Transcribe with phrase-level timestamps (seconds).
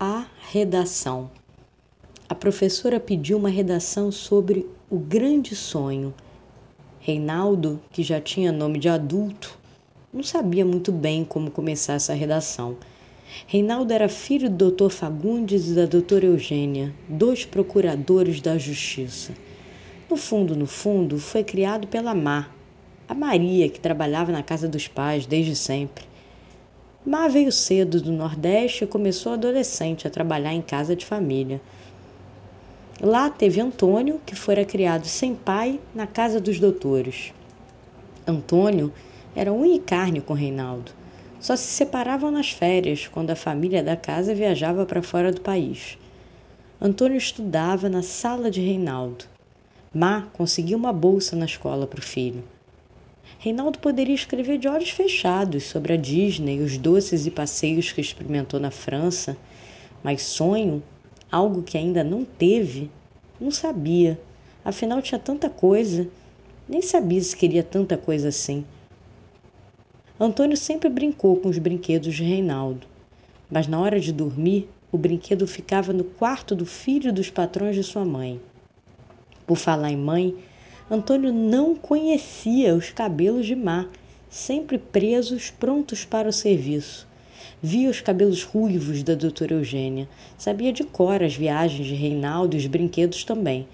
[0.00, 1.28] A redação.
[2.28, 6.14] A professora pediu uma redação sobre o grande sonho.
[7.00, 9.58] Reinaldo, que já tinha nome de adulto,
[10.12, 12.76] não sabia muito bem como começar essa redação.
[13.48, 14.88] Reinaldo era filho do Dr.
[14.88, 19.34] Fagundes e da doutora Eugênia, dois procuradores da Justiça.
[20.08, 22.48] No fundo, no fundo, foi criado pela Má,
[23.08, 26.04] a Maria, que trabalhava na casa dos pais desde sempre.
[27.06, 31.60] Má veio cedo do Nordeste e começou adolescente a trabalhar em casa de família.
[33.00, 37.32] Lá teve Antônio, que fora criado sem pai na casa dos doutores.
[38.26, 38.92] Antônio
[39.34, 40.90] era unha e carne com Reinaldo.
[41.38, 45.96] Só se separavam nas férias, quando a família da casa viajava para fora do país.
[46.80, 49.24] Antônio estudava na sala de Reinaldo.
[49.94, 52.42] Má conseguiu uma bolsa na escola para o filho.
[53.38, 58.58] Reinaldo poderia escrever de olhos fechados sobre a Disney, os doces e passeios que experimentou
[58.58, 59.36] na França,
[60.02, 60.82] mas sonho,
[61.30, 62.90] algo que ainda não teve,
[63.40, 64.18] não sabia.
[64.64, 66.08] Afinal, tinha tanta coisa,
[66.68, 68.64] nem sabia se queria tanta coisa assim.
[70.18, 72.86] Antônio sempre brincou com os brinquedos de Reinaldo,
[73.48, 77.84] mas na hora de dormir, o brinquedo ficava no quarto do filho dos patrões de
[77.84, 78.40] sua mãe.
[79.46, 80.34] Por falar em mãe,
[80.90, 83.86] Antônio não conhecia os cabelos de Má,
[84.30, 87.06] sempre presos, prontos para o serviço.
[87.62, 90.08] Via os cabelos ruivos da doutora Eugênia,
[90.38, 93.68] sabia de cor as viagens de Reinaldo e os brinquedos também.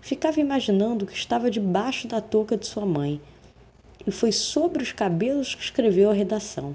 [0.00, 3.20] Ficava imaginando que estava debaixo da touca de sua mãe.
[4.06, 6.74] E foi sobre os cabelos que escreveu a redação.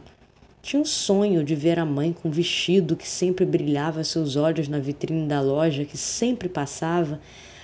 [0.61, 4.67] Tinha um sonho de ver a mãe com um vestido que sempre brilhava seus olhos
[4.67, 7.19] na vitrine da loja que sempre passava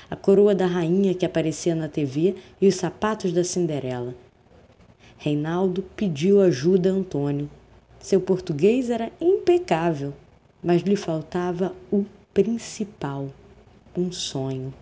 [0.09, 4.15] a coroa da rainha que aparecia na TV e os sapatos da Cinderela.
[5.17, 7.49] Reinaldo pediu ajuda a Antônio.
[7.99, 10.13] Seu português era impecável,
[10.63, 13.29] mas lhe faltava o principal:
[13.97, 14.73] um sonho.